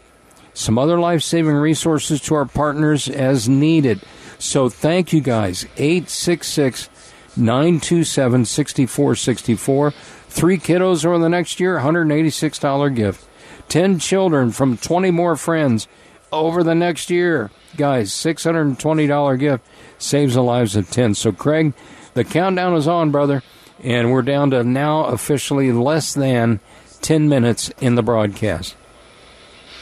[0.53, 4.01] some other life saving resources to our partners as needed.
[4.37, 5.65] So thank you guys.
[5.77, 6.89] 866
[7.35, 9.91] 927 6464.
[10.29, 13.27] Three kiddos over the next year, $186 gift.
[13.69, 15.87] 10 children from 20 more friends
[16.31, 17.51] over the next year.
[17.75, 19.65] Guys, $620 gift
[19.97, 21.15] saves the lives of 10.
[21.15, 21.73] So, Craig,
[22.13, 23.43] the countdown is on, brother,
[23.83, 26.59] and we're down to now officially less than
[27.01, 28.75] 10 minutes in the broadcast.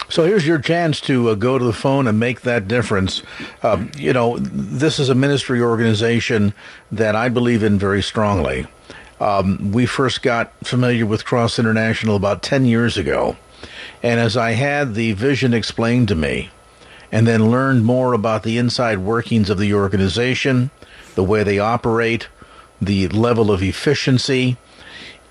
[0.08, 3.24] So here's your chance to uh, go to the phone and make that difference.
[3.64, 6.54] Um, you know, this is a ministry organization
[6.92, 8.68] that I believe in very strongly.
[9.20, 13.36] Um, we first got familiar with Cross International about 10 years ago.
[14.04, 16.50] And as I had the vision explained to me,
[17.12, 20.70] and then learned more about the inside workings of the organization,
[21.16, 22.28] the way they operate,
[22.82, 24.58] the level of efficiency,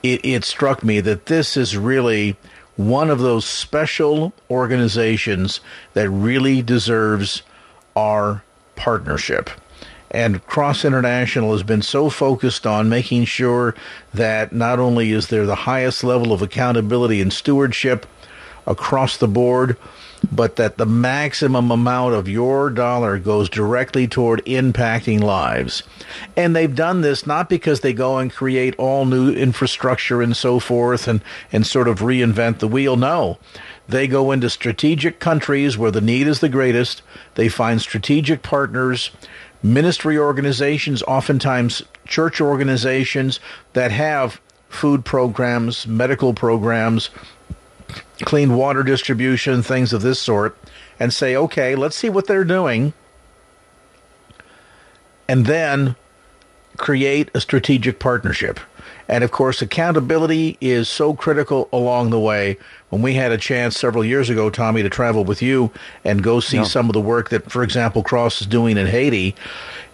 [0.02, 2.36] it, it struck me that this is really
[2.76, 5.60] one of those special organizations
[5.92, 7.42] that really deserves
[7.94, 8.42] our
[8.76, 9.50] partnership.
[10.10, 13.74] And Cross International has been so focused on making sure
[14.12, 18.06] that not only is there the highest level of accountability and stewardship
[18.66, 19.76] across the board,
[20.32, 25.82] but that the maximum amount of your dollar goes directly toward impacting lives.
[26.36, 30.58] And they've done this not because they go and create all new infrastructure and so
[30.60, 31.20] forth and,
[31.52, 32.96] and sort of reinvent the wheel.
[32.96, 33.38] No.
[33.86, 37.02] They go into strategic countries where the need is the greatest.
[37.34, 39.10] They find strategic partners,
[39.62, 43.40] ministry organizations, oftentimes church organizations
[43.74, 47.10] that have food programs, medical programs,
[48.22, 50.56] clean water distribution, things of this sort,
[50.98, 52.92] and say, okay, let's see what they're doing,
[55.28, 55.96] and then
[56.76, 58.60] create a strategic partnership.
[59.08, 62.56] And of course, accountability is so critical along the way.
[62.88, 65.70] When we had a chance several years ago, Tommy, to travel with you
[66.04, 66.64] and go see yeah.
[66.64, 69.34] some of the work that, for example, Cross is doing in Haiti,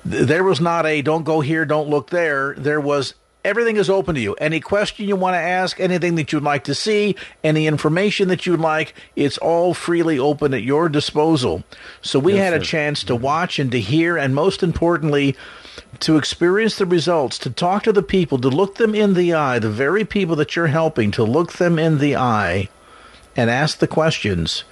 [0.04, 2.54] there was not a don't go here, don't look there.
[2.56, 4.34] There was everything is open to you.
[4.34, 8.46] Any question you want to ask, anything that you'd like to see, any information that
[8.46, 11.64] you'd like, it's all freely open at your disposal.
[12.02, 12.70] So we yes, had a sir.
[12.70, 15.36] chance to watch and to hear, and most importantly,
[16.00, 19.58] to experience the results, to talk to the people, to look them in the eye,
[19.58, 22.68] the very people that you're helping, to look them in the eye
[23.36, 24.64] and ask the questions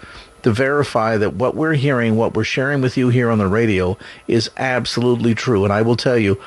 [0.42, 3.96] to verify that what we're hearing, what we're sharing with you here on the radio
[4.26, 5.64] is absolutely true.
[5.64, 6.40] And I will tell you,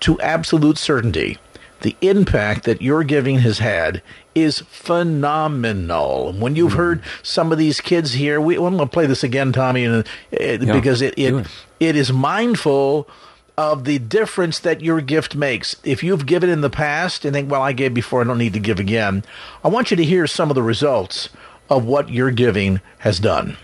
[0.00, 1.38] to absolute certainty,
[1.80, 4.02] the impact that your giving has had
[4.34, 6.32] is phenomenal.
[6.32, 6.78] When you've mm-hmm.
[6.78, 10.02] heard some of these kids here, we, I'm going to play this again, Tommy, uh,
[10.30, 11.46] yeah, because it it, it
[11.80, 13.08] it is mindful
[13.56, 15.74] of the difference that your gift makes.
[15.82, 18.52] If you've given in the past and think, well, I gave before, I don't need
[18.52, 19.24] to give again,
[19.64, 21.28] I want you to hear some of the results
[21.68, 23.56] of what your giving has done.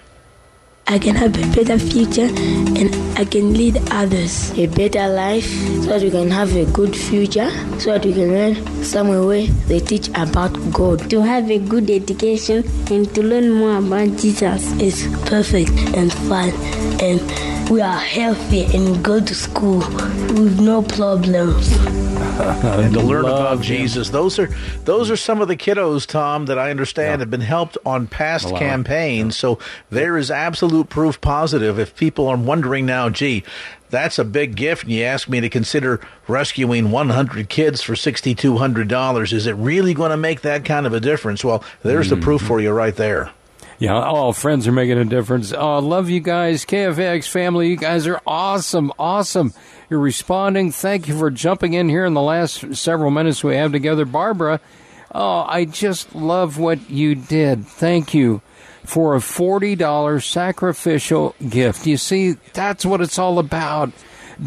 [0.86, 4.50] I can have a better future and I can lead others.
[4.58, 5.48] A better life
[5.82, 9.46] so that we can have a good future, so that we can learn somewhere where
[9.68, 11.08] they teach about God.
[11.10, 14.72] To have a good education and to learn more about Jesus.
[14.80, 16.50] is perfect and fun
[17.00, 21.74] and we are healthy and go to school with no problems.
[22.34, 24.10] and to learn about Jesus.
[24.10, 24.48] Those are
[24.84, 27.18] those are some of the kiddos, Tom, that I understand yeah.
[27.18, 29.36] have been helped on past campaigns.
[29.36, 29.58] So
[29.90, 31.78] there is absolute proof positive.
[31.78, 33.44] If people are wondering now, gee,
[33.90, 39.32] that's a big gift, and you ask me to consider rescuing 100 kids for $6,200,
[39.32, 41.44] is it really going to make that kind of a difference?
[41.44, 42.18] Well, there's mm-hmm.
[42.18, 43.30] the proof for you right there.
[43.78, 45.52] Yeah, all friends are making a difference.
[45.52, 47.68] Oh, love you guys, KFAX family.
[47.68, 49.52] You guys are awesome, awesome.
[49.90, 50.70] You're responding.
[50.70, 54.04] Thank you for jumping in here in the last several minutes we have together.
[54.04, 54.60] Barbara,
[55.12, 57.66] oh, I just love what you did.
[57.66, 58.42] Thank you
[58.84, 61.86] for a $40 sacrificial gift.
[61.86, 63.92] You see, that's what it's all about.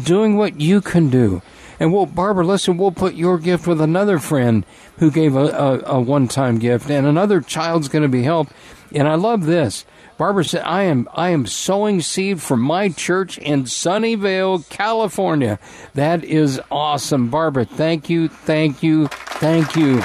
[0.02, 1.42] Doing what you can do.
[1.80, 4.66] And we'll, Barbara, listen, we'll put your gift with another friend
[4.98, 8.52] who gave a, a, a one time gift, and another child's going to be helped.
[8.92, 9.84] And I love this.
[10.16, 15.60] Barbara said, I am, I am sowing seed for my church in Sunnyvale, California.
[15.94, 17.30] That is awesome.
[17.30, 20.02] Barbara, thank you, thank you, thank you.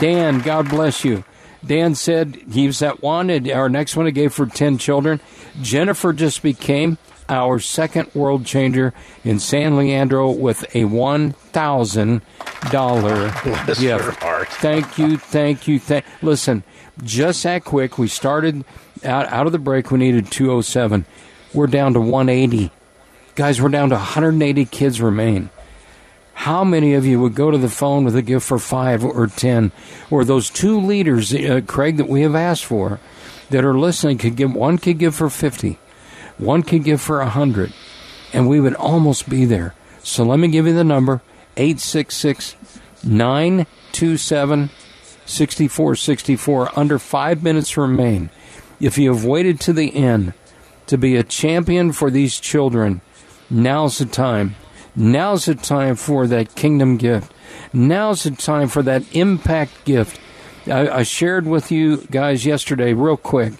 [0.00, 1.22] Dan, God bless you.
[1.64, 3.30] Dan said he's that one.
[3.30, 5.20] And Our next one he gave for 10 children.
[5.62, 6.98] Jennifer just became
[7.28, 8.92] our second world changer
[9.24, 12.20] in San Leandro with a $1,000
[13.78, 13.78] gift.
[14.60, 16.62] Thank you, thank you, thank Listen,
[17.02, 17.98] just that quick.
[17.98, 18.64] We started
[19.04, 21.04] out, out of the break, we needed 207.
[21.52, 22.70] We're down to 180.
[23.34, 25.50] Guys, we're down to 180 kids remain.
[26.36, 29.26] How many of you would go to the phone with a gift for five or
[29.26, 29.72] ten,
[30.10, 33.00] or those two leaders, uh, Craig, that we have asked for,
[33.50, 34.18] that are listening?
[34.18, 35.78] Could give one could give for fifty,
[36.38, 37.72] one could give for a hundred,
[38.32, 39.74] and we would almost be there.
[40.02, 41.22] So let me give you the number:
[41.56, 42.56] eight six six
[43.02, 44.70] nine two seven
[45.24, 46.70] sixty four sixty four.
[46.78, 48.30] Under five minutes remain.
[48.80, 50.34] If you have waited to the end
[50.86, 53.00] to be a champion for these children,
[53.48, 54.56] now's the time.
[54.94, 57.32] Now's the time for that kingdom gift.
[57.72, 60.20] Now's the time for that impact gift.
[60.66, 63.54] I, I shared with you guys yesterday, real quick.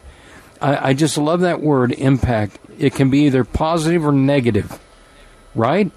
[0.60, 2.58] I, I just love that word, impact.
[2.78, 4.78] It can be either positive or negative,
[5.54, 5.90] right?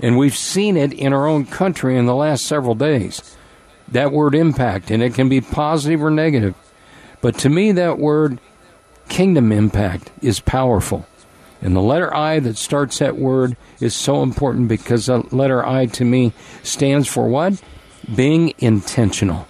[0.00, 3.36] And we've seen it in our own country in the last several days.
[3.88, 6.54] That word impact, and it can be positive or negative.
[7.20, 8.38] But to me, that word
[9.08, 11.06] kingdom impact is powerful.
[11.60, 15.86] And the letter I that starts that word is so important because the letter I
[15.86, 17.60] to me stands for what?
[18.14, 19.48] Being intentional.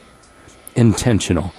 [0.74, 1.52] Intentional.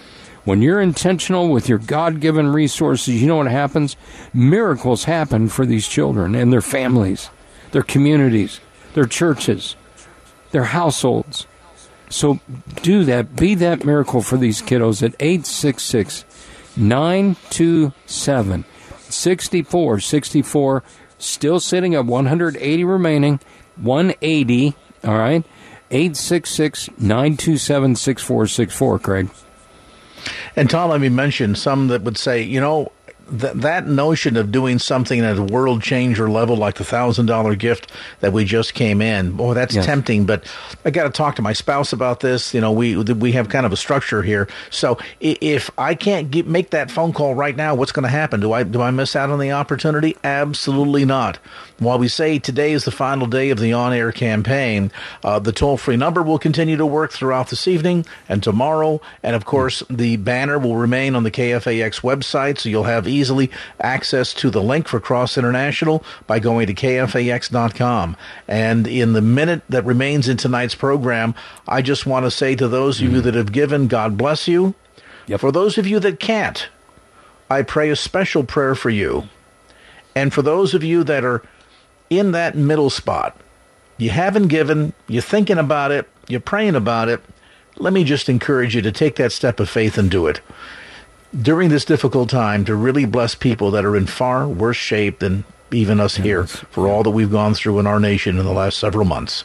[0.49, 3.95] When you're intentional with your God given resources, you know what happens?
[4.33, 7.29] Miracles happen for these children and their families,
[7.69, 8.59] their communities,
[8.95, 9.75] their churches,
[10.49, 11.45] their households.
[12.09, 12.39] So
[12.81, 13.35] do that.
[13.35, 16.25] Be that miracle for these kiddos at 866
[16.75, 18.65] 927
[19.01, 20.83] 64, 64,
[21.19, 23.39] still sitting at 180 remaining,
[23.75, 24.73] 180,
[25.03, 25.45] all right,
[25.91, 29.29] 866 927 6464, Craig.
[30.55, 32.91] And Tom, let me mention some that would say, you know,
[33.29, 37.55] th- that notion of doing something at a world changer level like the thousand dollar
[37.55, 39.85] gift that we just came in, boy, that's yes.
[39.85, 40.25] tempting.
[40.25, 40.43] But
[40.85, 42.53] I got to talk to my spouse about this.
[42.53, 44.47] You know, we we have kind of a structure here.
[44.69, 48.39] So if I can't get, make that phone call right now, what's going to happen?
[48.39, 50.15] Do I do I miss out on the opportunity?
[50.23, 51.37] Absolutely not.
[51.79, 54.91] While we say today is the final day of the on air campaign,
[55.23, 58.99] uh, the toll free number will continue to work throughout this evening and tomorrow.
[59.23, 63.51] And of course, the banner will remain on the KFAX website, so you'll have easily
[63.79, 68.15] access to the link for Cross International by going to KFAX.com.
[68.47, 71.35] And in the minute that remains in tonight's program,
[71.67, 73.25] I just want to say to those of you hmm.
[73.25, 74.75] that have given, God bless you.
[75.27, 75.41] Yep.
[75.41, 76.69] For those of you that can't,
[77.49, 79.27] I pray a special prayer for you.
[80.15, 81.43] And for those of you that are
[82.09, 83.37] in that middle spot.
[83.97, 87.21] You haven't given, you're thinking about it, you're praying about it.
[87.77, 90.41] Let me just encourage you to take that step of faith and do it.
[91.37, 95.43] During this difficult time, to really bless people that are in far worse shape than
[95.71, 98.79] even us here for all that we've gone through in our nation in the last
[98.79, 99.43] several months.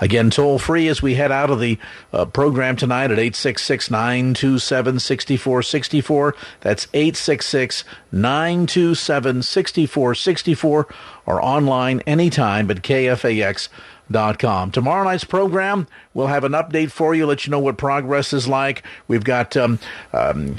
[0.00, 1.78] Again, toll free as we head out of the
[2.12, 6.34] uh, program tonight at 866 927 6464.
[6.60, 10.86] That's 866 927 6464
[11.26, 14.70] or online anytime at kfax.com.
[14.70, 18.48] Tomorrow night's program, we'll have an update for you, let you know what progress is
[18.48, 18.82] like.
[19.08, 19.78] We've got um,
[20.12, 20.56] um,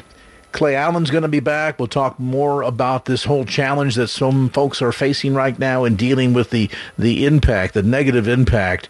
[0.52, 1.78] Clay Allen's going to be back.
[1.78, 5.96] We'll talk more about this whole challenge that some folks are facing right now in
[5.96, 8.90] dealing with the, the impact, the negative impact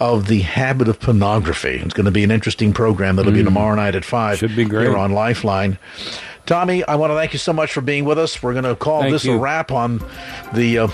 [0.00, 1.76] of the habit of pornography.
[1.76, 3.36] It's going to be an interesting program that'll mm.
[3.36, 4.88] be tomorrow night at 5 Should be great.
[4.88, 5.78] here on Lifeline.
[6.46, 8.42] Tommy, I want to thank you so much for being with us.
[8.42, 9.34] We're going to call thank this you.
[9.34, 10.04] a wrap on
[10.52, 10.86] the uh,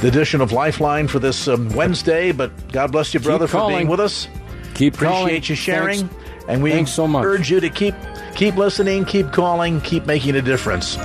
[0.00, 2.30] the edition of Lifeline for this um, Wednesday.
[2.32, 4.28] But God bless you, brother, for being with us.
[4.74, 5.42] Keep appreciate calling.
[5.44, 6.25] you sharing, Thanks.
[6.48, 7.24] And we Thanks so much.
[7.24, 7.94] urge you to keep
[8.34, 10.96] keep listening, keep calling, keep making a difference.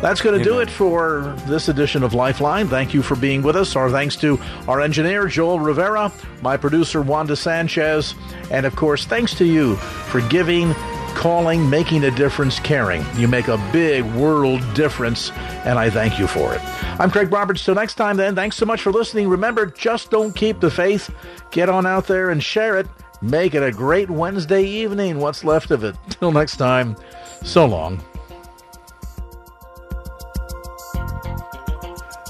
[0.00, 2.68] That's going to do it for this edition of Lifeline.
[2.68, 3.74] Thank you for being with us.
[3.76, 4.38] Our thanks to
[4.68, 8.14] our engineer Joel Rivera, my producer Wanda Sanchez,
[8.50, 10.74] and of course, thanks to you for giving
[11.16, 13.04] calling, making a difference, caring.
[13.16, 15.32] You make a big world difference,
[15.64, 16.60] and I thank you for it.
[17.00, 17.64] I'm Craig Roberts.
[17.64, 19.28] Till next time, then, thanks so much for listening.
[19.28, 21.12] Remember, just don't keep the faith.
[21.50, 22.86] Get on out there and share it.
[23.22, 25.96] Make it a great Wednesday evening, what's left of it.
[26.10, 26.96] Till next time,
[27.42, 28.02] so long.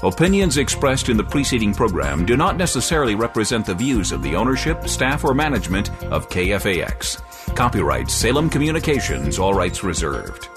[0.03, 4.87] Opinions expressed in the preceding program do not necessarily represent the views of the ownership,
[4.87, 7.55] staff, or management of KFAX.
[7.55, 10.49] Copyright Salem Communications, all rights reserved.